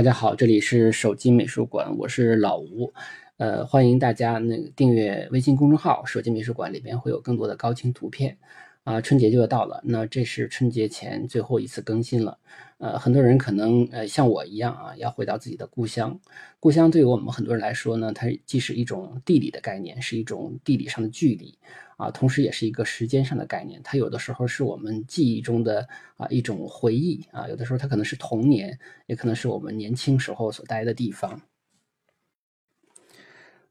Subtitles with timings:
[0.00, 2.90] 大家好，这里是手机美术馆，我是老吴，
[3.36, 8.38] 呃，欢迎大家那个订阅微信公众号“手机美术馆”，里边会有更多的高清图片。
[8.82, 12.38] 啊，春节就要到了，那这是春节前最后一次更新了。
[12.78, 16.18] 呃，很多人可能呃像我一样啊，要回到自己的故乡。
[16.58, 21.58] 故乡对于我们很多人来说呢，它既是一种地理的概念，是一种地理上的距离
[22.00, 23.80] 啊，同时也是一个时间上的概念。
[23.84, 31.42] 它有的时候是我们记忆中的啊一种回忆啊，有的时候它可能是童年，也可能是我们年轻时候所待的地方。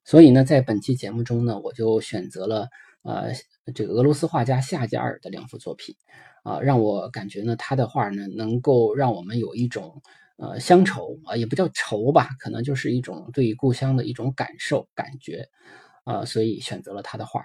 [0.04, 2.70] 所以呢，在本期节目中呢，我就选择了
[3.02, 3.34] 呃。
[3.76, 5.96] 这个俄罗斯画家夏加尔的两幅作品，
[6.42, 10.02] 啊，让我感觉呢，他的画呢，能够让我们有一种
[10.38, 15.48] 呃乡愁啊，也不叫愁吧，可能就是一种对于故乡的一种感受感觉，
[16.04, 17.44] 啊，所以选择了他的画。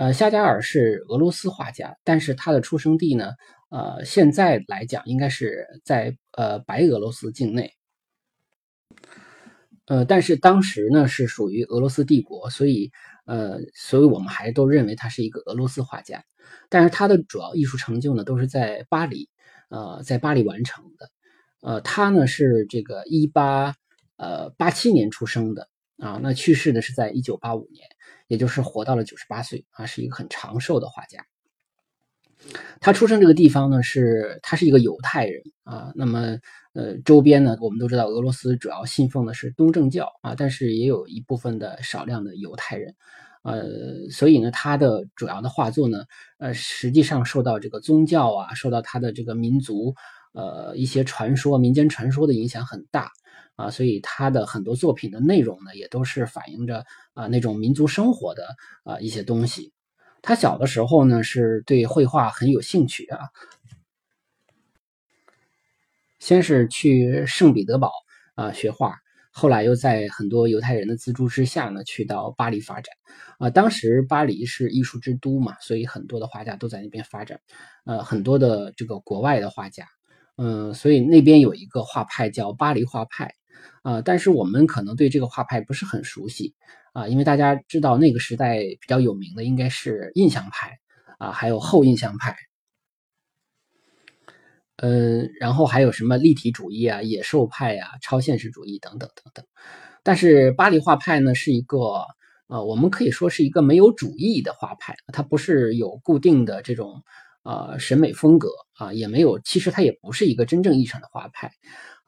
[0.00, 3.32] 呃，夏加尔是俄罗斯画家，但是他的出生地呢，
[3.68, 7.74] 呃，现在来讲应该是在呃白俄罗斯境内，
[9.84, 12.90] 呃，但是当时呢是属于俄罗斯帝国，所以。
[13.26, 16.24] 呃，所以我们还都认为他是一个俄罗斯画家，
[16.68, 19.28] 但是他的主要艺术成就呢，都是在巴黎，
[19.68, 21.10] 呃，在巴黎完成的。
[21.60, 23.76] 呃，他呢是这个一八
[24.16, 25.68] 呃八七年出生的
[26.00, 27.86] 啊，那去世的是在一九八五年，
[28.26, 31.24] 也就是活到了九十八岁啊，是一个很长寿的画家。
[32.80, 36.38] 他出生这个地方呢，是他是一个犹太人啊，那么
[36.72, 42.94] 呃周边呢，我们都知道俄罗斯主要信奉的是东正教啊，但是也有一部分的少量的犹太人。
[43.42, 46.04] 呃，所以呢，他的主要的画作呢，
[46.38, 49.94] 呃，实际上受到这个宗教啊，受到他的这个民族，
[50.32, 53.10] 呃，一些传说、民间传说的影响很大
[53.60, 56.84] 啊，所以他的很多作品的内容呢，也都是反映着
[57.14, 59.72] 啊那种民族生活的啊一些东西。
[60.22, 63.18] 他小的时候呢，是对绘画很有兴趣啊，
[66.18, 67.92] 先是去圣彼得堡
[68.34, 68.96] 啊学画。
[69.32, 72.92] 后来又在很多犹太人的资助之下呢，去到巴黎发展，
[73.38, 77.40] 啊，当时巴黎是艺术之都嘛，所以很多的画家都在那边发展，
[77.84, 79.86] 呃，很多的这个国外的画家，
[80.36, 83.32] 嗯，所以那边有一个画派叫巴黎画派，
[83.82, 86.54] 啊，但是我们可能对这个画派不是很熟悉，
[86.92, 90.78] 啊，因为大家知道那个时代比较有名的应该是印象派，
[91.18, 92.36] 啊，还有后印象派。
[94.82, 99.44] 嗯，然后还有什么立体主义啊、野兽派呀、超现实主义等等等等。
[100.02, 102.06] 但是巴黎画派呢，是一个
[102.46, 107.04] 呃，我们可以说是一个没有主义的画派，它不是有固定的这种
[107.42, 111.52] 呃审美风格啊，也没有，其实它也不是一个真正意义上的画派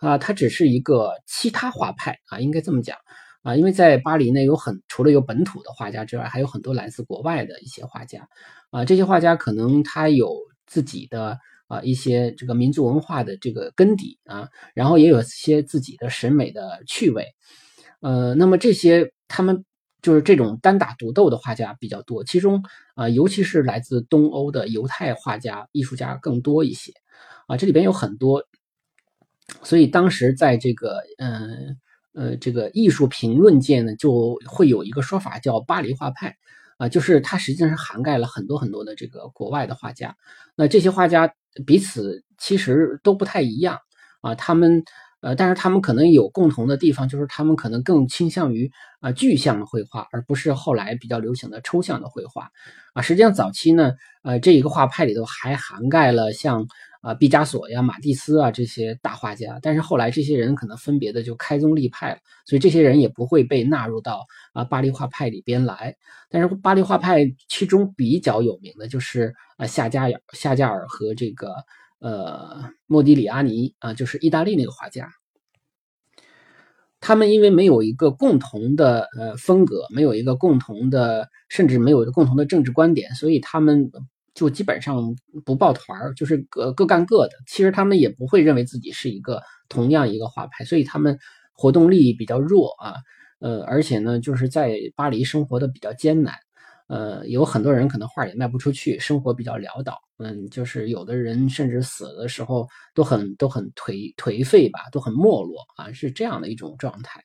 [0.03, 2.99] 啊，它只是一个其他画派啊，应该这么讲。
[3.43, 8.29] 啊，因为在巴黎呢，有很除了有本土的画家之外，还有很多来自国外的一些画家。
[8.71, 10.37] 啊，这些画家可能他有
[10.67, 11.39] 自己的。
[11.69, 17.29] 啊，一些这个民族文化的这个根底啊，然后也有一些自己的审美的趣味，
[18.01, 19.65] 呃，那么这些他们
[20.03, 22.63] 就是这种单打独斗的画家比较多，其中
[22.95, 26.93] 啊，尤其是来自东欧的犹太画家、艺术家更多一些。
[27.47, 28.45] 啊，这里边有很多，
[29.63, 31.77] 所以当时在这个嗯
[32.15, 36.37] 呃这个艺术评论界呢，就会有一个说法叫巴黎画派。
[36.79, 40.17] 啊，就是它实际上是涵盖了很多很多的这个国外的画家，
[40.57, 41.33] 那这些画家
[41.65, 43.79] 彼此其实都不太一样
[44.21, 44.83] 啊，他们
[45.21, 52.51] 呃，但是他们可能有共同的地方，就是他们可能更倾向于啊具象的绘画，而不是后来比较流行的抽象的绘画
[52.95, 53.03] 啊。
[53.03, 53.93] 实际上早期呢，
[54.25, 56.67] 呃，这一个画派里头还涵盖了像。
[57.03, 65.97] 啊，毕加索呀、马蒂斯啊这些大画家，但是后来这些人可能分别的就开宗立派了，所以这些人也不会被纳入到啊巴黎画派里边来。
[66.31, 71.55] 但是巴黎画派其中比较有名的就是啊夏加尔、夏加尔和这个
[71.99, 75.11] 呃莫迪里阿尼啊，就是意大利那个画家。
[77.01, 83.91] 他们因为没有一个共同的呃风格，没有一个共同的，甚至没有一个共同的政治观点，所以他们
[84.35, 85.15] 就基本上
[85.45, 87.33] 不抱团儿，就是各各干各的。
[87.47, 91.19] 其实他们也不会认为自己是一个同样一个画派，所以他们
[91.53, 92.95] 活动力比较弱啊。
[93.41, 96.35] 呃，而且呢，就是在巴黎生活的比较艰难。
[96.89, 99.99] 呃，有很多人可能画也卖不出去，生活比较潦倒。
[100.19, 107.21] 嗯，就是有的人甚至死的时候都很都很颓颓废吧，都很没落啊，是这样的一种状态。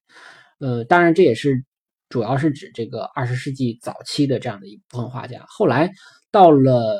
[0.59, 1.63] 呃，当然这也是
[2.09, 5.43] 主要是指这个二十世纪早期的这样的一部分画家。
[5.47, 5.91] 后来
[6.31, 6.99] 到了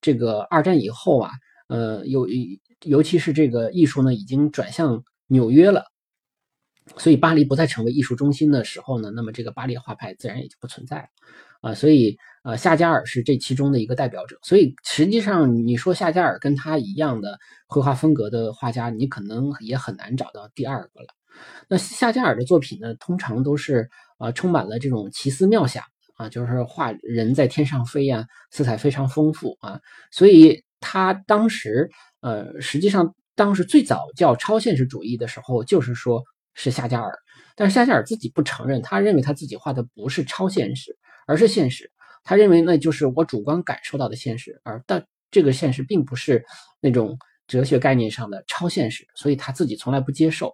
[0.00, 1.30] 这个二战以后啊，
[1.68, 2.26] 呃，尤
[2.84, 5.84] 尤其是这个艺术呢，已经转向纽约了。
[6.96, 11.08] 所以巴黎不再成为艺术中心的时候呢，那么这个巴黎画派自然也就不存在了
[11.60, 11.74] 啊。
[11.74, 14.38] 所以呃，夏加尔是这其中的一个代表者。
[14.42, 21.08] 所以实际上你说夏加尔跟他一样的绘画风格的画家，你可能也很难找到第二个了。
[21.68, 23.88] 那夏加尔的作品呢，通常都是
[24.18, 25.82] 呃充满了这种奇思妙想
[26.16, 29.80] 啊，就是画人在天上飞呀，色彩非常丰富啊。
[30.10, 31.90] 所以他当时
[32.20, 36.22] 呃，实际上当时最早叫超现实主义的时候，就是说。
[36.60, 37.16] 是夏加尔，
[37.54, 41.88] 但是夏加尔自己不承认，他认为他自己画的不是超现实，而是现实。
[42.24, 46.44] 他认为那就是我主观感受到的现实，而但这个现实并不是
[46.80, 50.52] 那种哲学概念上的超现实，所以他自己从来不接受。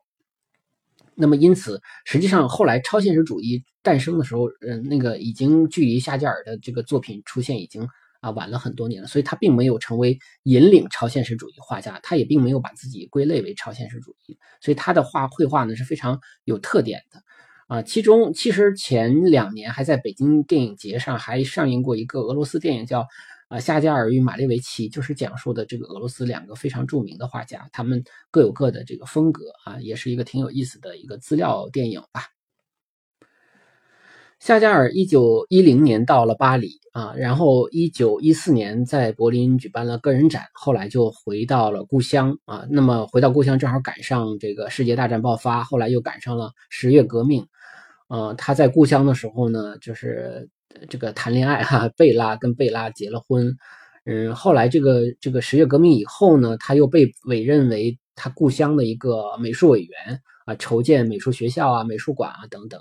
[1.16, 7.88] 那么因此，实际上后来超现实主义诞生的时候，嗯，那个已经距离夏加尔的这个作品出现已经。
[8.20, 17.20] 啊，晚了很多年了，所以他并没有成为引领超现实主义画家，他也并没有把自己归类为超现实主义，所以他的画绘画呢是非常有特点的。
[17.66, 23.02] 啊，其中其实前两年还在北京电影节上还上映过一个俄罗斯电影，叫
[23.48, 32.22] 《啊夏加尔与马列维奇》，就是讲述的这个俄罗斯两个非常著名的画家，他们各有各的这个风格啊，也是一个挺有意思的一个资料电影吧。
[34.40, 42.66] 夏加尔一九一零年到了巴黎啊，然后一九一四年在柏林举办了个人展，后来就回到了故乡啊。
[42.68, 47.46] 那么回到故乡正好赶上这个世界大战爆发，后来又赶上了十月革命。
[48.08, 50.46] 呃，他在故乡的时候呢，就是
[50.88, 53.56] 这个谈恋爱哈，贝拉跟贝拉结了婚。
[54.04, 60.20] 嗯，后来这个这个十月革命以后呢，他又被委任为他故乡的一个美术委员。
[60.44, 62.78] 啊，筹建美术学校啊，美术馆啊等等。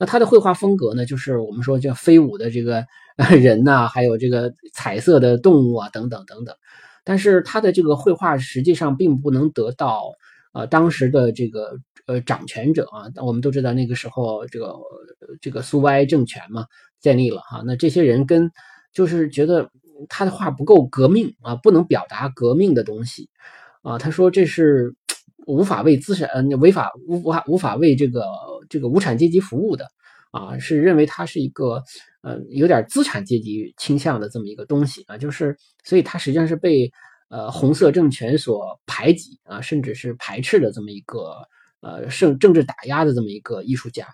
[0.00, 2.84] 那他的绘画风格呢，就是我们说叫飞舞的这个
[3.40, 6.56] 人呐，还有这个彩色的动物啊等等等等。
[7.04, 10.10] 但是他的这个绘画实际上并不能得到
[10.54, 13.06] 呃当时的这个呃掌权者啊。
[13.24, 14.74] 我们都知道那个时候这个
[15.40, 16.66] 这个苏维埃政权嘛
[17.04, 18.50] 建立了哈，那这些人跟
[18.92, 19.70] 就是觉得
[20.08, 23.28] 他的画不够革命啊，不能表达革命的东西
[23.82, 23.98] 啊。
[23.98, 24.96] 他说这是。
[25.46, 28.24] 无法为资产，呃，违法无无法无法为这个
[28.70, 29.86] 这个无产阶级服务的，
[30.30, 31.82] 啊，是认为他是一个，
[32.22, 35.54] 呃，有点资产阶级倾向的这么一个东西啊，就是，
[35.84, 36.90] 所以他实际上是被
[37.28, 41.34] 呃红色政权所排挤啊，甚至是排斥的这么一个，
[41.82, 44.06] 呃，政政治打压的这么一个艺术家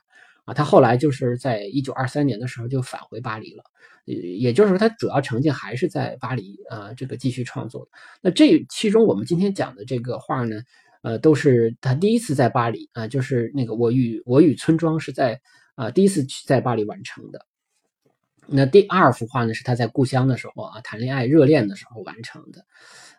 [0.50, 3.62] 啊，他后来就是在一九二三年的时候就返回巴黎了，
[4.04, 7.88] 也就是说他主要成绩还是在巴黎啊，这个继续创作。
[8.20, 10.60] 那这其中我们今天讲的这个画呢？
[11.02, 15.40] 呃，都是他第一次在巴黎啊，就是那个我与我与村庄是在
[15.74, 17.46] 啊第一次去在巴黎完成的。
[18.46, 22.66] 那第二幅画呢，是他在故乡的时候啊谈恋爱热恋的时候完成的。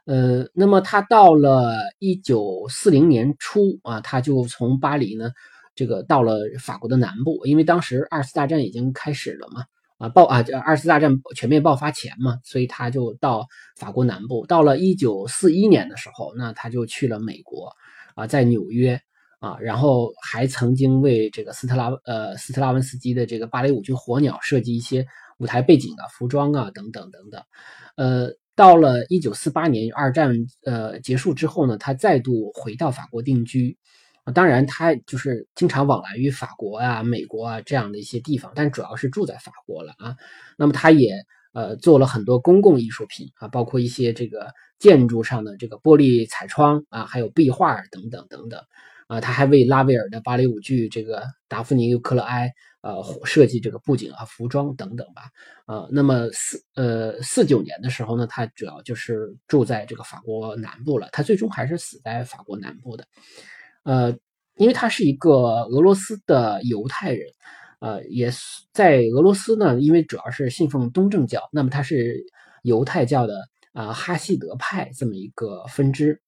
[0.05, 5.31] 呃，那么他到了一九四零年初啊，他就从巴黎呢
[5.75, 9.63] 这个到了法国的南部，因为当时二次大战已经开始了嘛。
[9.97, 10.43] 啊，爆啊！
[10.65, 13.45] 二次大战全面爆发前嘛，所以他就到
[13.77, 14.43] 法国南部。
[14.47, 17.71] 到了一九四一年的时候，那他就去了美国，
[18.15, 18.99] 啊，在纽约
[19.39, 25.05] 啊，然后还曾经为这个斯特拉呃斯特拉文斯基的这个芭蕾舞剧《火鸟》设计一些
[25.37, 27.39] 舞台背景啊、服装啊等等等等。
[27.95, 30.35] 呃，到了一九四八年二战
[30.65, 33.77] 呃结束之后呢，他再度回到法国定居。
[34.35, 40.15] 当然，他就是经常往来于法国啊、美国啊这样的一些地方，但主要是住在法国了啊。
[40.57, 41.11] 那么，他也
[41.53, 44.47] 呃做了很多公共艺术品啊，包括一些这个
[44.77, 48.61] 建筑上的这个玻璃彩窗啊，还有壁画等等等等
[49.07, 49.19] 啊。
[49.19, 52.47] 他还为拉威尔的芭蕾舞剧这个《达芙妮与克洛埃》
[52.81, 55.23] 呃设计这个布景啊、服装等等吧。
[55.65, 61.09] 啊，那么四呃四九年的时候呢，他主要就是住在这个法国南部了。
[61.11, 63.05] 他最终还是死在法国南部的。
[63.83, 64.15] 呃，
[64.57, 67.27] 因为他是一个俄罗斯的犹太人，
[67.79, 68.31] 呃，也
[68.73, 72.23] 在俄罗斯呢，因为主要是信奉东正教，那么他是
[72.63, 73.35] 犹太教的
[73.73, 76.21] 啊哈希德派这么一个分支。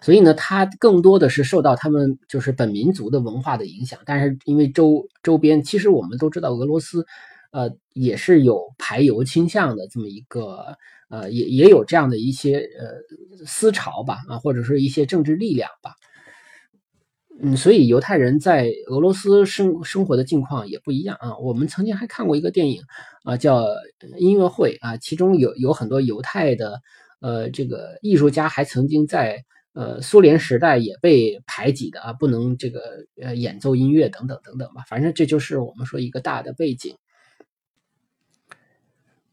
[0.00, 4.00] 所以呢，他更多的是受到他们就是本民族的文化的影响。
[4.04, 7.06] 但是因为周周边，其实我们都知道俄罗斯，
[7.52, 10.76] 呃，也是有排犹倾向的这么一个，
[11.10, 15.92] 呃，也也有这样的一些呃思潮吧，啊，或者说一些政治力量吧。
[17.40, 21.38] 嗯，所以犹太人在俄罗斯生生活的境况也不一样啊。
[21.38, 22.82] 我们曾经还看过一个电影
[23.22, 23.64] 啊，叫
[24.16, 26.80] 音乐会啊，其中有有很多犹太的
[27.20, 32.80] 呃这个艺术家，还曾经在呃苏联时代也被排挤的啊，不能这个
[33.22, 34.82] 呃演奏音乐等等等等吧。
[34.88, 36.96] 反正这就是我们说一个大的背景。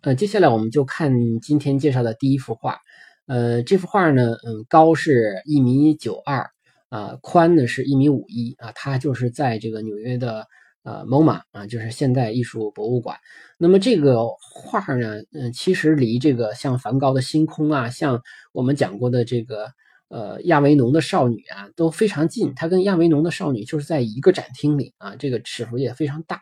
[0.02, 2.78] 呃，接下来我们就看今天介绍的第一幅画。
[3.26, 6.52] 呃，这幅画呢，嗯，高是一米九二。
[6.90, 10.46] 啊，宽呢是一米五一啊，它就是在这个纽约的
[10.84, 13.18] 呃 MoMA 啊，就是现代艺术博物馆。
[13.58, 18.22] 那么这个画呢，嗯，其实离这个像梵高的星空啊，像
[18.54, 19.68] 我们讲过的这个
[20.10, 22.54] 呃亚维农的少女啊，都非常近。
[22.56, 26.42] 它跟亚维农的少女就是在一个展厅里啊，这个尺幅也非常大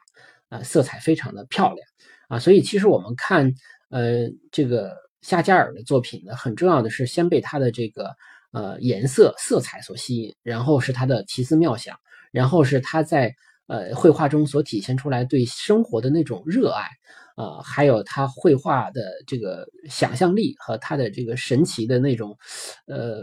[0.50, 1.88] 啊，色彩非常的漂亮
[2.28, 2.38] 啊。
[2.38, 3.54] 所以其实我们看
[3.90, 8.12] 呃这个夏加尔的作品呢，很重要的是先被他的这个。
[8.54, 11.98] 呃，颜色、色彩所吸引，然后是他的奇思妙想，
[12.32, 13.36] 然后是他在
[13.68, 16.88] 呃绘画中所体现出来对生活的那种热爱，
[17.36, 22.38] 呃，还有他绘画的这个想象力和他的这个神奇的那种，
[22.86, 23.22] 呃，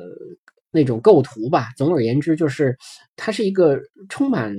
[0.73, 1.69] 那种构图吧。
[1.77, 2.77] 总而言之，就是
[3.15, 4.53] 他是一个充满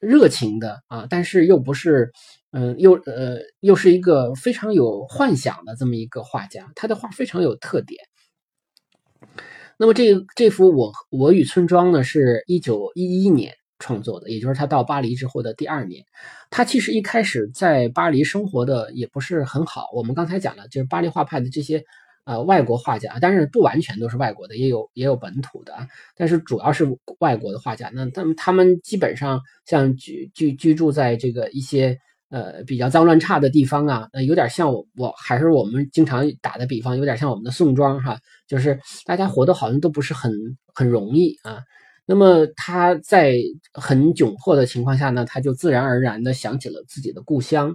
[0.00, 2.10] 热情的啊，但是又不是，
[2.50, 6.70] 嗯，又呃，又是一个非常有幻想的这么一个画家。
[6.74, 8.07] 他的画非常有特点。
[9.78, 10.02] 那么这
[10.34, 16.04] 这幅我我与村庄呢，是一九一一年创作的，也就是他到巴黎之后的第二年。
[16.50, 19.86] 他其实一开始在巴黎生活的也不是很好。
[19.94, 21.84] 我们刚才讲了，就是巴黎画派的这些
[22.24, 25.72] 呃外国画家，但是不完全都是外国的，也有也有本土的，
[26.16, 26.84] 但是主要是
[27.20, 27.88] 外国的画家。
[27.94, 31.96] 那他们他们基本上像居居居住在这个一些。
[32.30, 40.30] 呃，比较脏乱差的地方啊，那有点像我，我还是我们经常打的比方，有点像我们的宋庄哈，就是大家活得好像都不是很
[40.74, 41.62] 很容易啊。
[42.04, 43.38] 那么他在
[43.72, 47.74] 很窘迫的情况下呢，他就自然而然的想起了自己的故乡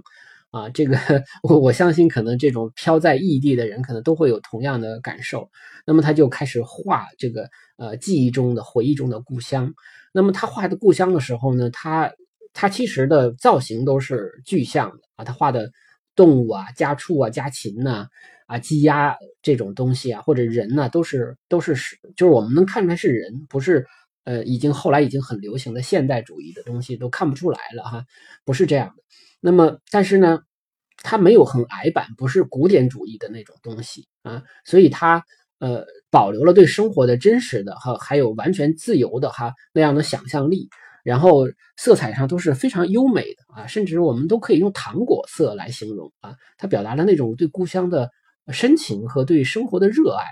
[0.52, 0.68] 啊。
[0.68, 0.96] 这个
[1.42, 5.50] 我我相信，可能这种飘在异地的人，可能都会有同样的感受。
[5.84, 9.74] 那么他就开始画这个呃记忆中的回忆中的故乡。
[10.12, 12.12] 那么他画的故乡的时候呢，他。
[12.54, 15.70] 他其实的造型都是具象的啊，他画的
[16.16, 18.06] 动物啊、家畜啊、家禽呐、
[18.46, 23.84] 啊鸡鸭这种东西啊，或者人呢，都是都是是，就是我们能看出来是人，不是
[24.22, 28.04] 呃已经后来已经很流行的现代主义的东西都看不出来了哈，
[28.44, 29.02] 不是这样的。
[29.40, 30.38] 那么但是呢，
[30.98, 35.24] 他没有很矮板，不是古典主义的那种东西啊，所以他
[35.58, 40.68] 呃保留了对生活的真实的哈，还有完全自由的哈那样的想象力。
[41.04, 41.46] 然后
[41.76, 46.34] 色彩上都是非常优美的啊，甚至我们都可以用糖果色来形容啊。
[46.58, 48.10] 它表达了那种对故乡的
[48.48, 50.24] 深情和对生活的热爱。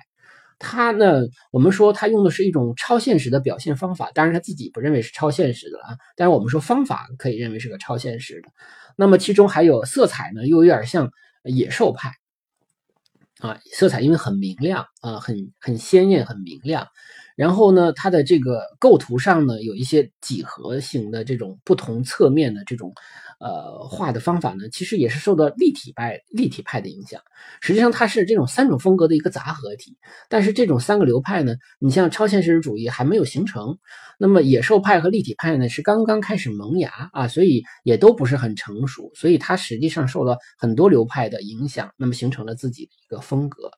[0.59, 5.97] 他呢，我们说他用的是一种超现实的表现方法，当然他自己不认为是超现实的啊。
[6.17, 8.49] 但是我们说方法可以认为是个超现实的。
[8.97, 11.11] 那么其中还有色彩呢，又有点像
[11.43, 12.13] 野兽派
[13.41, 16.87] 啊，色彩因为很明亮啊，很很鲜艳，很明亮。
[17.37, 22.93] 然后呢，它的这个构图上呢，有一些几何型的这种不同侧面的这种，
[23.41, 27.21] 呃，画的方法呢，其实也是受到立体派立体派的影响。
[27.61, 29.97] 实际上，它是这种三种风格的一个杂合体。
[30.29, 33.79] 但是这种三个流派呢，你像超现实主义还没有形成，
[34.19, 39.11] 那么野兽派和立体派呢是刚刚开始萌芽啊，所以也都不是很成熟。
[39.15, 43.71] 所以它实际上受到很多流派的影响，那么形成了自己的一个风格。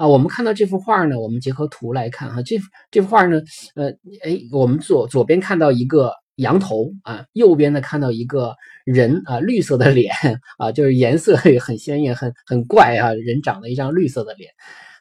[0.00, 2.56] 啊，我们看到这幅画呢，我们结合图来看哈，这
[2.90, 3.38] 这幅画呢，
[3.74, 3.90] 呃，
[4.22, 8.54] 哎，我们左左边看到一个羊头啊，右边呢看到一个
[8.86, 10.10] 人啊，绿色的脸
[10.56, 14.50] 啊，就是颜色很鲜艳，很很怪啊，人长了一张绿色的脸。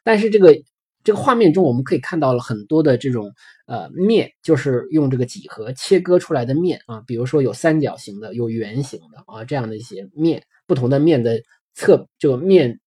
[0.03, 0.53] 但是这个
[1.01, 3.31] 这个画面中，我们可以看到了很多的这种
[3.67, 11.41] 呃面，就是用这个几何切割出来的面啊，比如说有三角形的，有圆形的啊，这样的一些面，不同的面的
[11.73, 12.81] 侧这个面。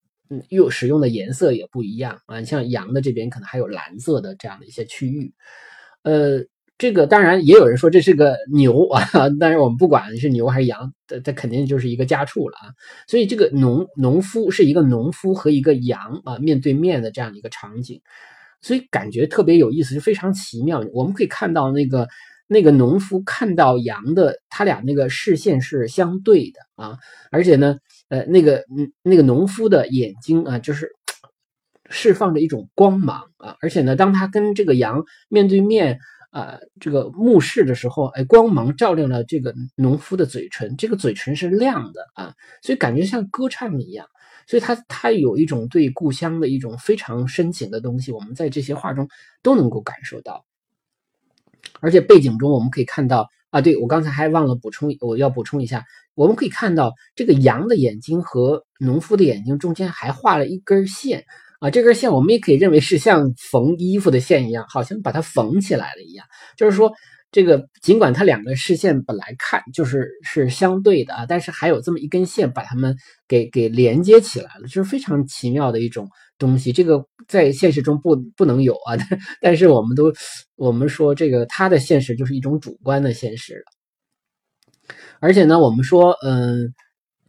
[0.48, 5.32] 又使用的颜色也不一样啊，像羊的这边可能还有蓝色的这样的一些区域，
[6.02, 6.40] 呃，
[6.78, 9.02] 这个当然也有人说这是个 牛啊，
[9.38, 12.72] 但是我们不管是牛还是羊，它它肯定就是一个家畜了啊。
[13.06, 18.00] 所以这个农农夫是一个农夫和一个羊啊面对面的这样的一个场景，
[18.60, 20.84] 所以感觉特别有意思，就非常奇妙。
[20.92, 22.08] 我们可以看到那个
[22.52, 26.98] 那个农夫看到羊的，他俩那个视线是相对的啊，
[27.30, 27.78] 而且呢。
[28.08, 30.90] 呃，那个，嗯，那个农夫的眼睛啊，就是
[31.88, 35.98] 释放着一种光芒啊，而且呢，当他跟这个羊面对面
[36.30, 44.06] 啊这个目视的时候，哎，光芒照亮了这个农夫的嘴唇，这个嘴唇是亮的啊，所以感觉像歌唱一样，
[44.46, 49.08] 所以他他有一种对故乡的一种非常深情的东西，我们在这些画中
[49.42, 50.44] 都能够感受到，
[51.82, 53.28] 而且背景中我们可以看到。
[53.50, 55.84] 啊，对我刚才还忘了补充，我要补充一下，
[56.14, 61.26] 我们可以看到这个羊的眼睛和农夫的眼睛中间还画了一根线
[61.60, 66.24] 啊，这根线我们也可以认为是像缝衣服的线一样，好像把它缝起来了一样，
[66.56, 66.94] 就是说。
[67.32, 72.94] 这个尽管它两个视线本来看就是是相对的啊，但是还有这么一根线把它们
[73.26, 76.08] 给给连接起来了，就是非常奇妙的一种
[76.38, 76.70] 东西。
[76.72, 78.94] 这个在现实中不不能有啊，
[79.40, 80.12] 但是我们都
[80.56, 83.64] 我们说这个它的现实就是一种主观的现实了。
[85.18, 86.74] 而且呢，我们说嗯，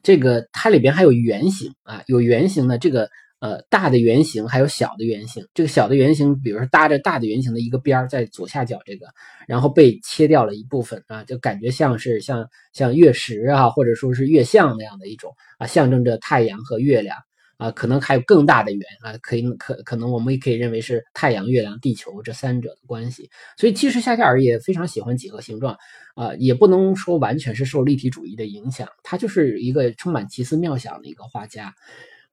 [0.04, 3.10] 这个它里边还有圆形啊，有圆形的这个。
[3.44, 9.08] 呃，大的圆形还有小的圆形，这个小的圆形，比如说搭着大的圆形的一个边儿在左下角这个，
[9.50, 17.18] 然后被切掉了一部分啊，就感觉像是像像月食啊，或者说是月相那样的一种啊，象征着太阳和月亮
[17.58, 23.30] 啊，可能还有更大的圆啊，可以可可能我们也可以认为是太阳、月亮、地球这三者的关系。
[23.58, 25.76] 所以其实夏加尔也非常喜欢几何形状
[26.16, 31.76] 啊，也不能说完全是受立体主义的影响，他就是一个充满奇思妙想的一个画家。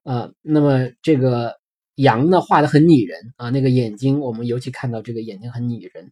[0.03, 1.55] 呃，那么这个
[1.95, 6.11] 羊呢，画的很拟人啊，那个眼睛，我们尤其看到这个眼睛很拟人。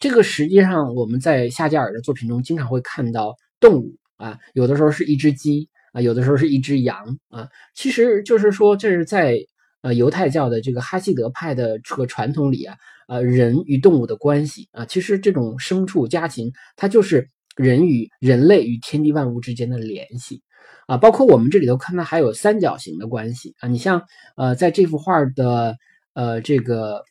[0.00, 7.48] 这个实际上我们在夏加尔的作品中经常会看到动物啊，有的时候是一只鸡啊，有的时候是一只羊啊。
[7.74, 9.38] 其实就是说，这是在
[9.82, 12.76] 呃犹太教的这个哈希德派的这个传统里啊，
[13.08, 20.42] 呃人与动物的关系啊，其实这种牲畜家禽，它就是人与人类与天地万物之间的联系。
[20.88, 24.02] 啊，包括我们这里头看到还有三角形的关系啊，你像
[24.38, 25.76] 呃，在这幅画的
[26.14, 27.04] 呃这个，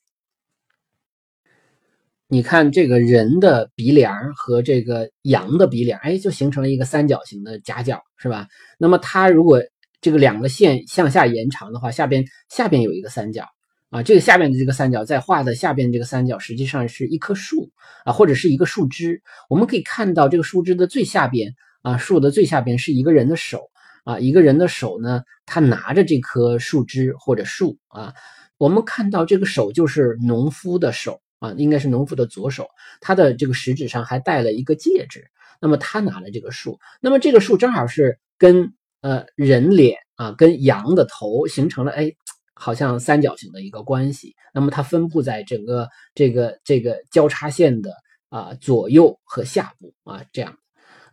[2.28, 8.48] 你看这个人的鼻梁和这个羊的鼻梁，哎，就形成了一个三角形的夹角，是吧？
[8.80, 9.62] 那么它如果
[10.02, 13.46] 这个两个线向下延长的话，下边下边有一个三角
[13.92, 17.70] 啊，这个下面的这个三角在画的下边这个三角实际上是一棵树
[18.06, 19.22] 啊，或者是一个树枝，
[19.52, 21.54] 我们可以看到这个树枝的最下边。
[21.88, 23.70] 啊，树的最下边是一个人的手
[24.04, 28.14] 啊，一个人的手呢，他拿着这棵树枝或者树啊，
[28.58, 32.68] 我们看到这个手就是农夫的手啊，应该是农夫的左手，
[33.00, 35.24] 他的这个食指上还戴了一个戒指，
[35.62, 42.12] 那么他拿了这个树，那么这个树正好是跟呃人脸啊，跟羊的头形成了哎，
[42.54, 47.94] 好像三角形的一个关系，那么它分布在整个这个这个交叉线的
[48.28, 50.54] 啊左右和下部啊这样。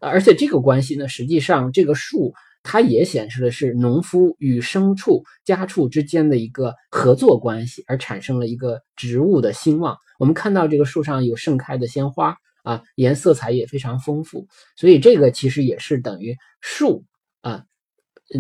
[0.05, 9.97] 而且这个关系呢，实际上这个树它也显示的是农夫与牲畜家畜之间的一个合作关系，而产生了一个植物的兴旺。
[10.19, 17.05] 我们看到这个树上有盛开的鲜花啊，颜色彩也非常丰富，所以这个其实也是等于树
[17.43, 17.65] 啊，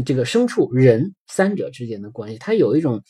[0.07, 3.03] 这个牲畜人三者之间的关系，它有一种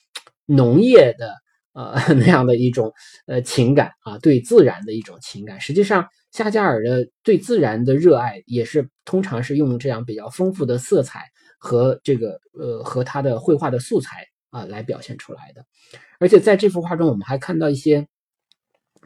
[0.46, 1.34] 农业的
[1.74, 2.92] 呃 那样的一种
[3.26, 6.06] 呃情感啊，对自然的一种情感，实际上。
[6.34, 11.20] 夏加尔的对自然的热爱，也是通常是用这样比较丰富的色彩
[11.58, 15.64] 和这个呃和他的绘画的素材啊来表现出来的。
[16.18, 18.08] 而且在这幅画中，我们还看到一些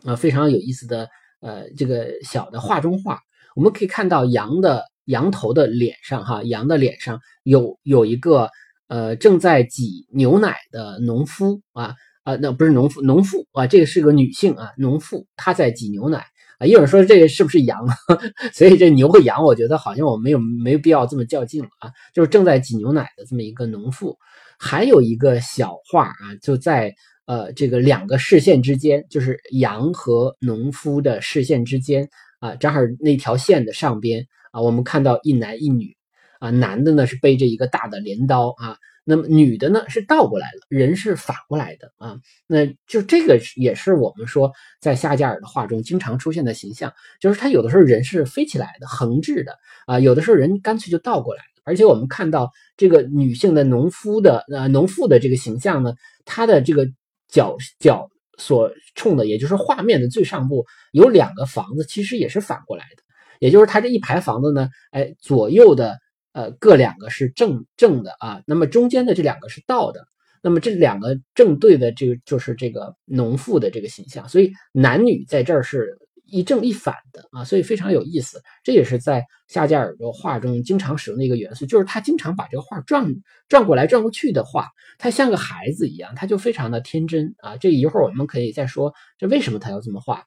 [0.04, 1.06] 呃非常有意思的
[1.40, 3.20] 呃这个小的画中画。
[3.54, 8.48] 我们可以看到羊的羊头的脸上哈，羊的脸上有有一个
[8.86, 16.24] 呃正在挤牛奶的农夫啊啊，那不是农夫，农妇啊，这个是个女性啊，农妇她在挤牛奶。
[16.58, 17.78] 啊，一会儿说这个是不是羊？
[18.52, 21.90] 所以这牛和羊，我觉得好像我没有没有必要这么较劲了啊。
[22.12, 24.16] 就是正在挤牛奶的这么一个农妇，
[24.58, 26.92] 还有一个小画啊，就在
[27.26, 32.08] 呃这个两个视线之间，就是羊和农夫的视线之间
[32.40, 35.96] 啊，正好那条线的上边啊，我们看到一男一女
[36.40, 38.76] 啊，男的呢是背着一个大的镰刀啊。
[39.10, 51.40] 那么女的呢是倒过来了，人是反过来的啊，那就这个也是我们说在夏加尔的画中经常出现的形象，就是他有的时候人是飞起来的，横置的啊，有的时候人干脆就倒过来。
[51.64, 55.94] 而且我们看到这个女性的农夫的呃农妇的这个形象呢，
[56.26, 56.86] 她的这个
[57.28, 63.02] 脚脚所冲的，也就是画面的最上部有两个房子，其实也是反过来的，
[63.38, 65.98] 也就是他这一排房子呢，哎左右的。
[66.38, 70.06] 呃，各两个是正正的啊，那么中间的这两个是倒的，
[70.40, 78.40] 那么这两个正对的这个就是这个农妇的这个形象，所以男女在这儿是一正一反的啊，所以非常有意思。
[78.62, 83.04] 这也是在夏加尔的画中经常使用的一个元素，就是他经常把这个画转
[83.48, 87.56] 转过来转过去的画，他像个孩子一样，他就非常的天真啊。
[87.56, 90.22] 这一会儿我们可以再说，这为什么他要这么画？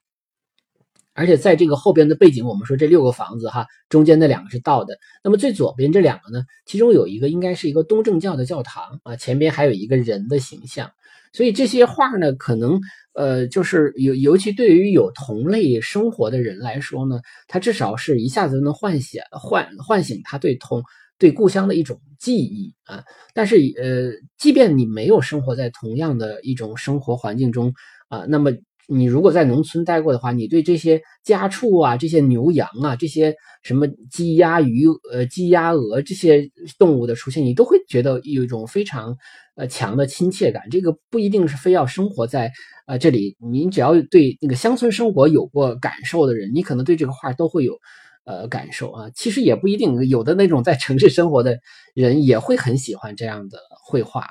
[1.14, 10.90] 而且在这个后边的背景，我们说这六个房子哈，中间那两个是倒的，那么最左边这两个呢，其中有一个应该是一个东正教的教堂啊，前边还有一个人的形象，
[11.32, 12.80] 所以这些画呢，可能
[13.14, 20.82] 呃，就是尤尤其对于有同类生活的人来说呢，他至少是一下子能唤醒唤唤醒他对同
[21.18, 23.04] 对故乡的一种记忆啊。
[23.34, 27.74] 但是呃，即便你没有生活在同样的一种生活环境中
[28.08, 28.50] 啊，那么。
[28.94, 39.16] 你如果在农村待过的话，你对这些家畜啊、这些牛羊啊、这些什么鸡鸭鱼呃鸡鸭鹅这些动物的出现，你都会觉得有一种非常
[39.56, 40.62] 呃强的亲切感。
[40.70, 42.52] 这个不一定是非要生活在
[42.86, 47.78] 呃这里，你只要对那个乡村生活有过感受的人，你可能对这个画都会有
[48.24, 49.10] 呃感受啊。
[49.14, 51.58] 其实也不一定，有的那种在城市生活的
[51.94, 54.26] 人也会很喜欢这样的绘画。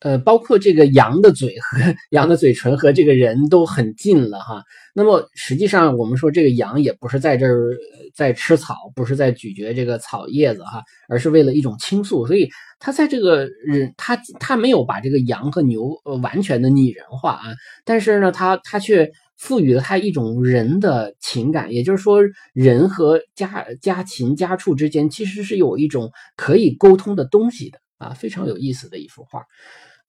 [0.00, 1.78] 呃，包括这个羊的嘴和
[2.10, 4.62] 羊的嘴唇和这个人都很近了哈。
[4.94, 7.76] 那么实际上，我们说这个羊也不是在这儿
[8.14, 12.26] 在吃草，不是在咀嚼这个草叶子哈，而是为了一种倾诉。
[12.26, 15.90] 所以他在这个人，他他没有把这个羊和牛
[16.22, 17.52] 完全的拟人化啊，
[17.84, 21.72] 但是呢，他他却赋予了他一种人的情感。
[21.72, 22.20] 也就是说，
[22.54, 29.42] 人和家家禽家畜之间其实是有一种可以沟通的东西的啊，非常有意思的一幅画。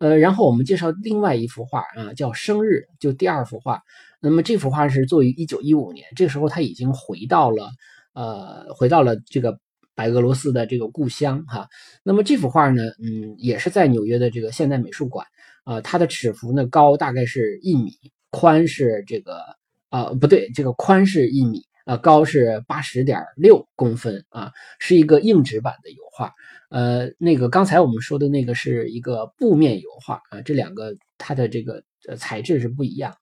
[0.02, 3.80] 呃，然后我们介绍另外一幅画啊，叫《生日》，就第二幅画。
[4.20, 7.70] 那么这幅画是作于一九一五年，这个时候他已经回到了
[8.14, 9.56] 呃，回到了这个
[9.94, 11.68] 白俄罗斯的这个故乡哈。
[12.02, 15.24] 那么这幅画呢，嗯，也是在纽约的这个现代美术馆
[15.66, 15.80] 啊。
[15.82, 17.92] 它的尺幅呢高大概是一米，
[18.32, 19.36] 宽是这个
[19.90, 26.34] 啊不对，这个宽是一米啊，高是八十点六公分啊，是一个硬纸板的油画。
[26.70, 33.18] 呃，那个刚才我们说的那个是一个布面油画啊，这两个它的这个呃材质是不一样的。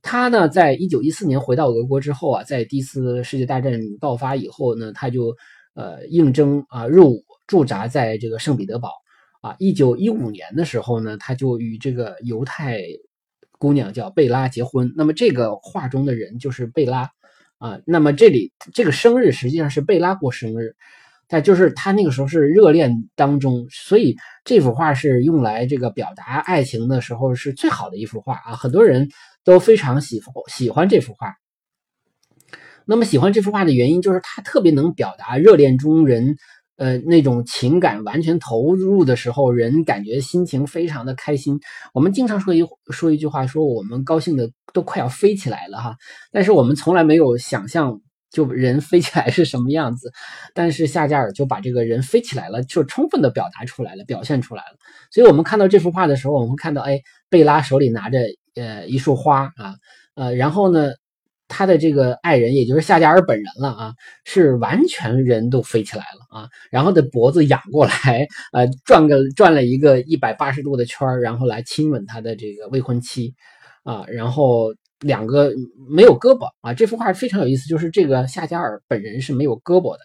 [0.00, 5.34] 他呢，在一九一四年回到俄国之后啊，在第一次世界大战爆发以后呢，他就
[5.74, 8.92] 呃应征啊入伍驻扎在这个圣彼得堡
[9.40, 9.56] 啊。
[9.58, 12.80] 一九一五年的时候呢，他就与这个犹太
[13.58, 14.92] 姑娘叫贝拉结婚。
[14.96, 17.10] 那么这个画中的人就是贝拉
[17.62, 17.80] 啊。
[17.86, 20.74] 那么这里这个生日实际上是贝拉过生日。
[21.28, 29.08] 但就是他那个时候是热恋当中，所以这幅画是用来这个表达爱情的时候是最好的一幅画啊，很多人
[29.42, 31.34] 都非常喜喜欢这幅画。
[32.84, 36.36] 那么喜欢这幅画的原因就是它特别能表达热恋中人
[36.76, 41.58] 呃那种情感完全投入的时候，人感觉心情非常的开心。
[41.94, 45.96] 我们经常说一说一句话，说我们高兴的都快要飞起来了哈，
[46.30, 48.00] 但是我们从来没有想象。
[48.32, 50.10] 就人飞起来是什么样子，
[50.54, 54.78] 但是夏加尔就把这个人飞起来了，就充分的表达出来了，表现出来了。
[55.10, 58.20] 所以，我们看到这幅画的时候，我们看到，哎，贝拉手里拿着
[58.54, 59.74] 呃一束花啊，
[60.14, 60.92] 呃，然后呢，
[61.52, 63.92] 他的这个爱人，也就是夏加尔本人了啊，
[64.24, 73.34] 是完全人都飞起来了啊，然后的脖子仰过来，呃，转个转了一个一百八十度的圈儿然后来亲吻他的这个未婚妻
[73.84, 74.74] 啊，然后。
[75.02, 75.52] 两个
[75.90, 80.00] 没有胳膊啊，这幅画非常有意思，就是这个夏加尔本人是没有胳膊的。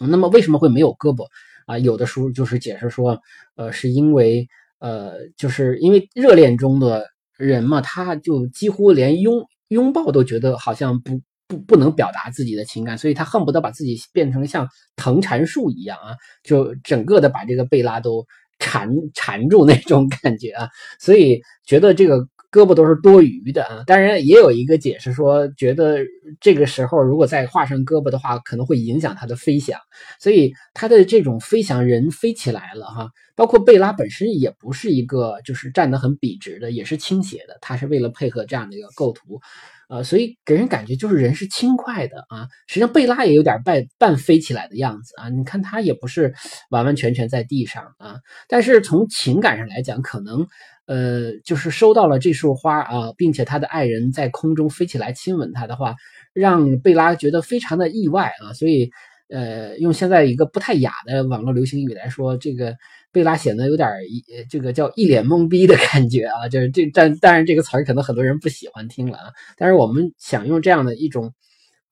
[0.00, 1.26] 那么为什么会没有胳膊
[1.66, 1.76] 啊？
[1.76, 3.20] 有的书就是解释说，
[3.56, 7.04] 呃，是因为呃，就是因为热恋中的
[7.36, 18.26] 人嘛，他就几乎连拥拥抱都觉得好像不不不能表达自己的情感，所以他恨不得把自己变成像藤缠树一样啊，就整个的把这个贝拉都
[18.58, 22.28] 缠缠住那种感觉啊，所以觉得这个。
[22.50, 23.84] 胳膊都是多余的啊！
[23.86, 25.98] 当然也有一个解释说，觉得
[26.40, 29.78] 这个时候如果再画上胳膊的话，可能会影响它的飞翔。
[30.18, 33.10] 所以它的这种飞翔，人飞起来了哈。
[33.38, 37.56] 包括贝拉本身也不是一个就是站得很笔直的，也是倾斜的。
[37.60, 39.40] 它是为了配合这样的一个构图，
[39.88, 42.48] 呃，所以给人感觉就是人是轻快的啊。
[42.66, 45.28] 实际上贝拉也有点半半飞起来的样子啊。
[45.28, 46.34] 你看他也不是
[46.70, 48.16] 完完全全在地上啊。
[48.48, 50.44] 但是从情感上来讲，可能。
[50.88, 55.94] 呃，就是收到了这束花啊，并且他的爱人在空中飞起来亲吻他的话，
[56.32, 58.54] 让贝拉觉得非常的意外啊。
[58.54, 58.90] 所以，
[59.28, 62.74] 呃，用现在一个不太雅的网络流行语来说，这个
[63.12, 66.48] 贝拉显得有点一这个叫一脸懵逼的感觉啊。
[66.48, 69.32] 就是这，但但是这个词儿可能很多人不喜欢听了啊。
[69.56, 71.32] 但是我们想用这样的一种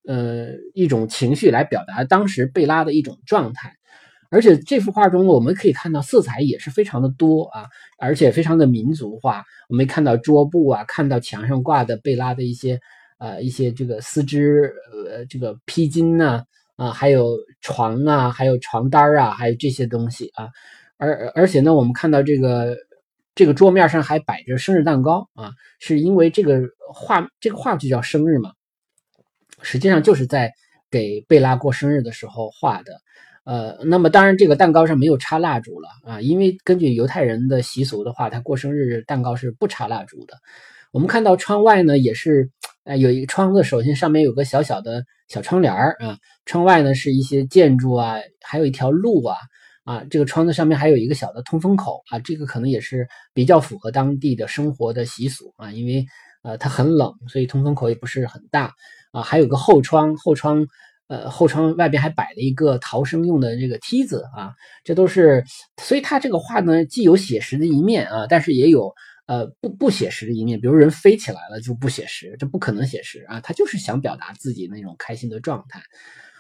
[0.07, 3.73] 呃一种情绪来表达当时贝拉的一种状态。
[4.29, 9.45] 而且这幅画中我们可以看到色彩也是非常的多啊，而且非常的民族化。
[9.69, 12.81] 我们看到桌布啊，看到墙上挂的贝拉的一些
[13.19, 14.73] 呃一些这个丝织
[15.09, 16.43] 呃这个披巾呐
[16.75, 20.49] 啊，还有床啊，还有床单啊，还有这些东西啊。
[20.99, 22.77] 而而且呢，我们看到这个
[23.35, 26.61] 这个桌面上还摆着生日蛋糕啊，是因为这个
[26.93, 28.53] 画这个画就叫生日嘛，
[29.63, 30.53] 实际上就是在
[30.91, 32.93] 给贝拉过生日的时候画的。
[33.45, 40.35] 呃，那么当然，这个蛋糕上没有插蜡烛了啊，因为根据犹太人的习俗的话，他过生日蛋糕是不插蜡烛的。
[40.91, 42.51] 我们看到窗外呢，也是
[42.83, 49.37] 呃有一个窗子，首先上面有个小小的小窗帘儿啊，窗外呢是一些建筑啊，还有一条路啊
[49.87, 56.05] 啊，这个窗子上面还有一个小的通风口啊，这个可能也是比较符合当地的生活的习俗啊，因为
[56.43, 58.75] 呃它很冷，所以通风口也不是很大
[59.13, 60.67] 啊，还有个后窗，后窗。
[61.09, 65.45] 呃，后窗外边还摆了一个逃生用的这个梯子啊，这都是，
[65.81, 68.93] 所以他这个画呢，既有写实的一面啊，但是也有
[69.27, 75.81] 呃不不写实的一面，比如人飞起来了就不写实，这不可能写实啊，他就是想表达自己那种开心的状态，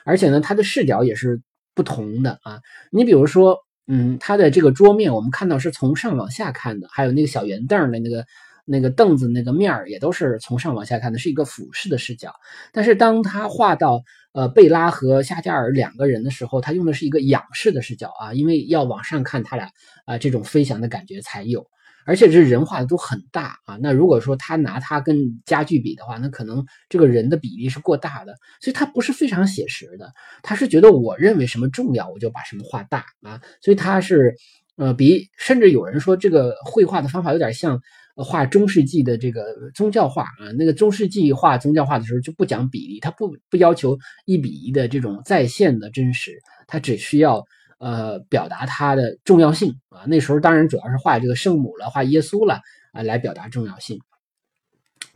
[0.04, 1.40] 而且呢，他的视角也是
[1.76, 2.58] 不同的啊，
[2.90, 8.26] 你比如说，嗯，他的这个桌面我们看到是从上往下看的，还有那个小圆凳的那个。
[8.68, 12.32] 那个凳子那个面儿也都是从上往下看的，是一个俯视的视角。
[12.72, 19.70] 但是当他画到呃贝拉和夏加尔两个人的时候，他用的是一个仰视的视角啊，因为要往上看他俩
[20.04, 21.64] 啊这种飞翔的感觉才有。
[22.06, 30.12] 而且这人画的都很大啊，那如果说他拿他跟家具比的话，那可能这个人的比例是过大的，所以他不是非常写实的。
[30.42, 34.34] 他是觉得我认为什么重要，我就把什么画大啊，所以他是
[34.76, 37.80] 呃比甚至有人说这个绘画的方法有点像。
[38.18, 46.32] 画中世纪的这个宗教画啊，那个中世纪画宗教画的时候就不讲比例，他不不要求一比一的这种再现的真实，
[46.66, 47.44] 他只需要
[47.78, 50.04] 呃表达它的重要性啊。
[50.06, 52.60] 那时候当然主要是画这个圣母了，画耶稣了
[52.92, 53.98] 啊，来表达重要性。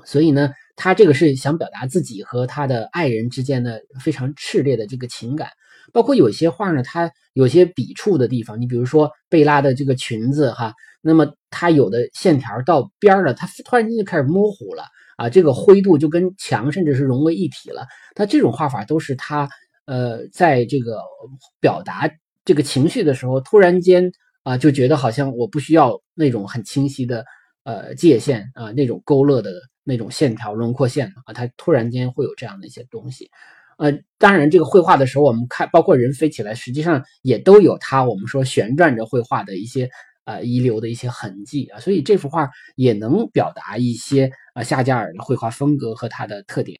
[0.04, 5.50] 所以呢，他这个是想表达自己和他的爱人之间的非常炽烈的这个情感。
[5.92, 14.84] 包括有些画呢，它有些笔触的地方，你比如说贝拉的这个裙子哈，那么它有的线条到边儿了，它突然间就开始模糊了
[15.16, 17.86] 啊，这个灰度就跟墙甚至是融为一体了。
[18.14, 19.48] 它这种画法都是他
[19.86, 21.02] 呃在这个
[21.60, 22.08] 表达
[22.44, 24.10] 这个情绪的时候，突然间
[24.42, 27.24] 啊就觉得好像我不需要那种很清晰的
[27.64, 29.52] 呃界限啊那种勾勒的
[29.84, 33.30] 那种线条轮廓线啊，它突然间会有这样的一些东西。
[33.78, 39.88] 呃，当然，这个绘画的时候，我们看，包括人飞起来，实际上也都有它我们说旋转着绘画的一些
[40.26, 46.78] 呃遗留的一些痕迹啊，所以这幅画也能表达一些呃夏加尔的绘画风格和它的特点。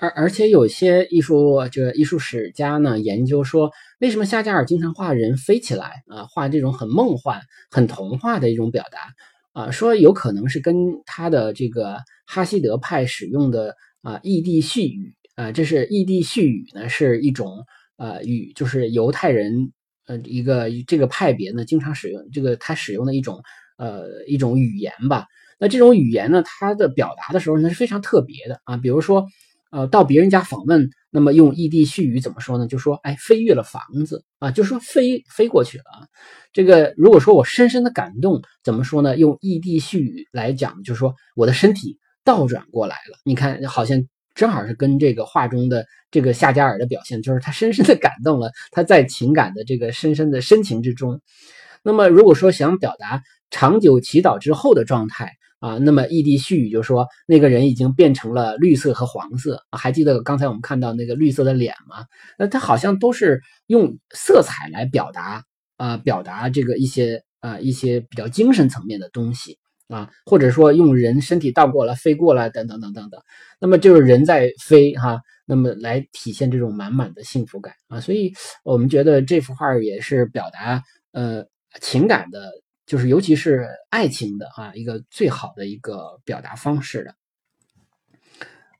[0.00, 15.14] 而而且有些艺术这个艺术史家呢研究说，为什么夏加尔经常画人飞起来啊，画这种很梦幻、很童话的一种表达啊，说有可能是跟他的这个哈希德派使用的啊异地絮语。
[15.36, 17.64] 啊，这是异地絮语呢，是一种
[17.96, 19.72] 呃语，就是犹太人
[20.06, 23.40] 呃一个这个派别呢经常使用这个他使用的一种
[23.78, 25.24] 呃一种语言吧。
[25.58, 28.76] 那这种语言呢，它的表达的时候呢是非常特别的啊。
[28.76, 29.24] 比如说
[29.70, 32.66] 呃到别人家访问，那么用异地絮语怎么说呢？
[32.66, 35.84] 就说哎飞越了房子啊，就说飞飞过去了。
[36.52, 39.16] 这个如果说我深深的感动，怎么说呢？
[39.16, 43.18] 用异地絮语来讲，就是说我的身体倒转过来了。
[43.24, 44.06] 你看好像。
[44.32, 51.20] 正好是跟这个画中的这个夏加尔的表现，就是他深深的感动了，他在情感的这个深深的深情之中。
[51.82, 59.62] 那么，如果说想表达长久祈祷之后的状态啊，那么异地絮语就说那个人已经变成了绿色和黄色。
[59.70, 62.04] 还记得刚才我们看到那个绿色的脸吗？
[62.38, 65.44] 那他好像都是用色彩来表达
[65.76, 69.58] 啊，表达这个一些啊一些比较精神层面的东西。
[69.90, 73.20] 啊，或者说用人身体倒过来飞过来，等等等等等，
[73.60, 81.44] 那么就是人在飞哈，那么来体现这种满满的幸福感啊，所以我们觉得这幅画也是表达呃
[81.80, 82.52] 情感的，
[82.90, 87.14] 就是尤其是爱情的啊一个最好的一个表达方式的。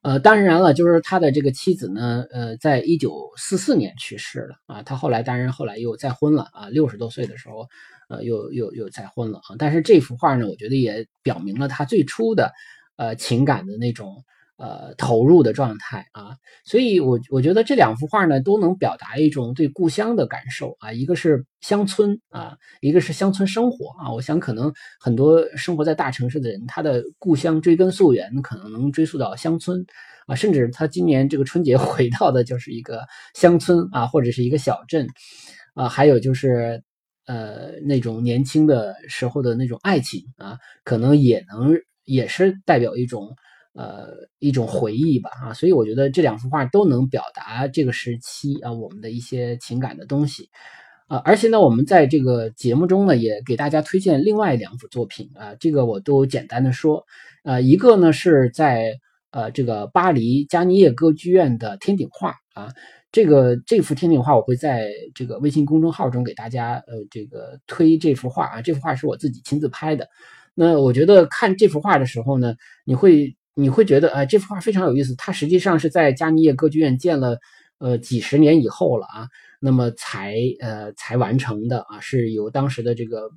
[0.02, 7.68] 呃，当然了，就是他的这个妻子呢，呃，在一九四四年去世了啊，他后来当然后来又再婚了啊，六十多岁的时候。
[8.12, 9.54] 呃，又又又再婚了啊！
[9.56, 12.50] 但是这幅画呢，我觉得也表明了他最初的，
[12.96, 14.24] 呃，情感的那种
[14.60, 16.36] 呃投入的状态啊。
[16.64, 20.92] 所以，我我觉得这两幅画呢，都能表达一种对故乡的感受啊。
[20.92, 24.12] 一个是乡村啊，一个是乡村生活啊。
[24.12, 29.84] 我想，可能很多生活在大城市的人，他的故乡追根溯源，可能能追溯到乡村
[30.26, 33.02] 啊，甚至他今年这个春节 回到的就是一个
[33.34, 35.08] 乡村啊，或者是一个小镇。
[35.74, 36.82] 啊，还有就是
[37.26, 43.30] 呃那种年轻的时候的那种爱情啊，可能也能也是代表一种
[43.74, 50.48] 呃一种回忆吧啊，所以我觉得这两幅画都能表达这个时期啊我们的一些情感的东西。
[51.08, 57.04] 啊，而且呢，我们在这个节目中呢，也给大家推荐另外两幅作品啊，这个我都简单的说，
[57.42, 58.94] 呃，一个呢是在
[59.32, 62.68] 呃这个巴黎加尼耶歌剧院的天顶画啊，
[63.10, 70.06] 这个这幅天顶画我会在这个微信公众号中给大家呃这个推这幅画啊，这幅画是我自己亲自拍的，
[70.54, 72.54] 那我觉得看这幅画的时候呢，
[72.84, 77.38] 你会你会觉得啊，这幅画非常有意思，它实际上是在加尼叶歌剧院建了
[77.78, 79.28] 呃几十年以后了啊。
[79.62, 83.28] 那么才呃才完成的啊，是由当时的这个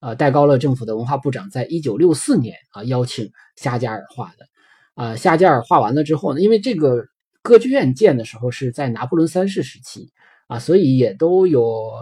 [0.00, 4.46] 呃戴高乐政府的文化部长在一九六四年啊邀请夏加尔画的
[4.94, 7.04] 啊，夏加尔画完了之后呢，因为这个
[7.42, 10.10] 歌剧院建的时候是在拿破仑三世时期
[10.48, 11.92] 啊，所以也都有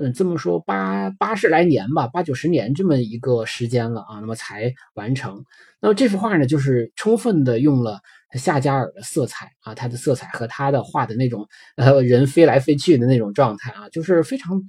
[0.00, 5.44] 嗯这么说八八十来年吧，八九十年这么一个时间了啊，那么才完成。
[5.80, 7.98] 那么这幅画呢，就是充分的用了。
[8.34, 14.62] 夏加尔的色彩啊，他的色彩和他的画的那种呃人飞来飞去的那种状态啊，就是非常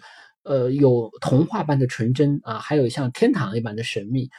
[0.44, 4.30] 呃有童话般的纯真啊，还有像天堂一般的神秘。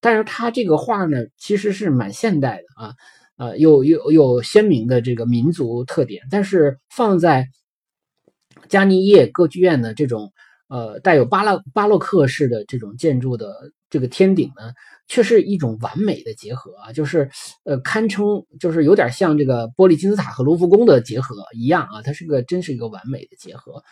[0.00, 2.94] 但是他这个画呢，其实是蛮现代的啊，
[3.36, 6.22] 呃，有有有鲜明的这个民族特点。
[6.30, 7.46] 但是放在
[8.70, 10.32] 加尼耶歌剧院的这种
[10.68, 13.54] 呃带有巴洛巴洛克式的这种建筑的
[13.90, 14.72] 这个天顶呢。
[15.12, 17.28] 却是一种完美的结合啊，就是
[17.64, 23.82] 呃，堪称就是有点像这个玻璃金字塔和卢浮宫的结合一样啊，它是个真是一个完美的结合。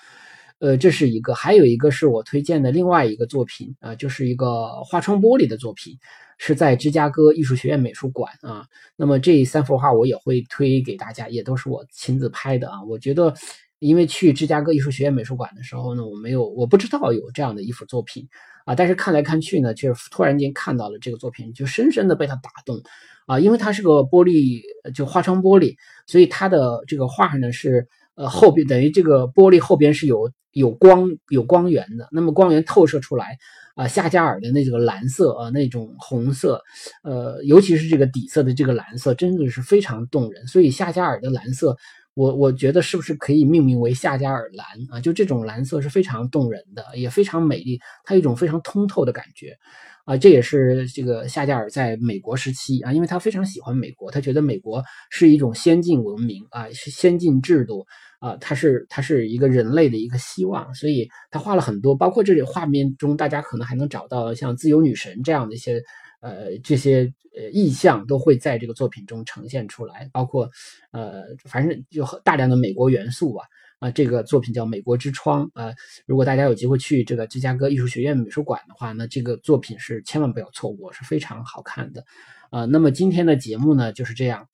[0.61, 5.99] 呃，这是一个，还有一个是我推荐的另外一个作品啊，就是一个画窗玻璃的作品，
[6.38, 8.64] 是在芝加哥艺术学院美术馆啊。
[8.95, 12.85] 那么这三幅画我也会推给大家，也都是我亲自拍的啊。
[12.85, 13.35] 我觉得，
[13.79, 18.29] 因为去芝加哥艺术学院美术馆的时候呢，我没有，我不知道有这样的一幅作品。
[18.64, 22.79] 啊，但是看来看去呢，就突然间看到了这个作品，就深深的被他打动，
[23.27, 24.61] 啊，因为它是个玻璃，
[24.95, 25.75] 就花窗玻璃，
[26.07, 33.38] 所以它的这个画呢是，呃，后边等于这个玻璃后边是有有光有光源的，那么光源透射出来，
[33.75, 36.61] 啊，夏加尔的那个蓝色啊，那种红色，
[37.05, 41.75] 呃，尤其是这个底色的这个蓝色，真的是非常动人，所以夏加尔的蓝色。
[42.19, 45.01] 我我觉得是不是可以命名为夏加尔蓝啊？
[45.01, 49.57] 就这种蓝色是非常动人的，也非常美丽，它有一种非常通透的感觉
[50.05, 50.17] 啊。
[50.17, 57.87] 这也是这个夏加尔在美国时期啊，因为他非常喜欢美国，他觉得美国是一种先进文明啊，是先进制度
[58.19, 65.81] 啊，它是它是一个人类的一个希望，所以他画了很多，包括这里画面中大家可能还能找到像自由女神这样的一些。
[66.21, 70.51] 呃，这些呃意象都会在这个作品中呈现出来，包括
[70.91, 73.45] 呃，反正就大量的美国元素吧。
[73.81, 75.73] 啊，这个作品叫《美国之窗》呃，
[76.05, 82.05] 如果大家有机会去这个芝加哥艺术学院美术馆的话，那这个作品是千万不要错过，是非常好看的。
[82.51, 84.49] 呃，那么今天的节目呢就是这样，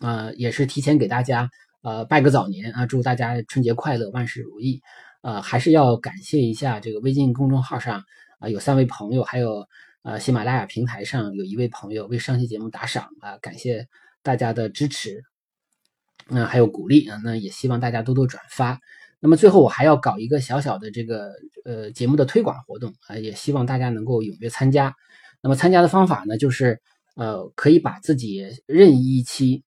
[0.00, 1.48] 呃，也是提前给大家
[1.82, 4.82] 呃拜个早年啊，祝大家春节快乐，万事如意。
[5.22, 8.02] 呃，还是要感谢一下这个微信公众号上
[8.40, 9.64] 啊有三位朋友，还有。
[10.08, 13.86] 呃，喜马拉雅平台上有一位朋友为上期节目打赏啊，感谢
[14.22, 15.22] 大家的支持，
[16.30, 18.80] 那还有鼓励啊，那也希望大家多多转发。
[19.20, 21.34] 那么最后我还要搞一个小小的这个
[21.66, 24.94] 呃节目的推广活动啊，也希望大家能够踊跃参加。
[25.42, 26.80] 那么参加的方法呢，就是
[27.14, 29.62] 呃可以把自己任意一期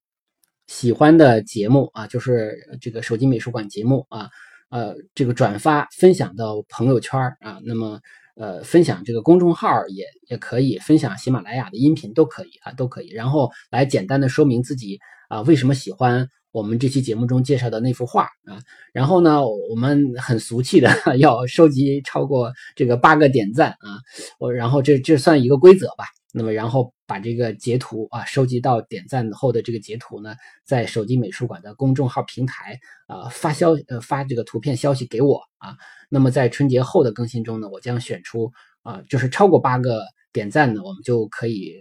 [0.66, 4.28] 喜欢的节目啊，就是这个手机美术馆节目啊，
[4.70, 8.00] 呃这个转发分享到朋友圈啊，那么。
[8.34, 13.10] 呃，分享这个公众号也也可以，分享喜马拉雅的音频都可以啊，都可以。
[13.10, 18.58] 然后来简单的说明自己啊，为什么喜欢我们这期节目中介绍的那幅画啊。
[18.92, 24.00] 然后呢，我们很俗气的要收集超过这个八个点赞啊，
[24.38, 26.04] 我然后这这算一个规则吧。
[26.34, 35.76] 那么然后把这个截图啊收集到点赞后的这个截图呢，在手机美术馆的公众号平台啊发消呃发这个图片消息给我啊。
[36.08, 38.50] 那么在春节后的更新中呢，我将选出
[38.82, 41.74] 啊就是超过八个点赞呢，我们就可以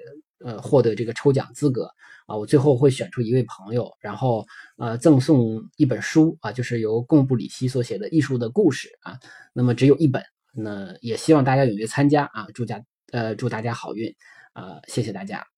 [0.43, 1.89] 呃获得这个抽奖资格
[2.27, 2.35] 啊。
[2.35, 4.45] 我最后会选出一位朋友，然后
[4.77, 9.17] 呃赠送一本书啊，就是由贡布里希所写的艺术的故事啊。
[9.53, 10.21] 那么只有一本，
[10.53, 12.83] 那也希望大家踊跃参加啊，祝家
[13.13, 14.13] 呃祝大家好运。
[14.53, 15.50] 啊，谢谢大家。